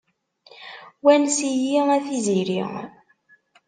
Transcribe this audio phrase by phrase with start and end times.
[1.03, 2.61] Wanes-iyi a tiziri.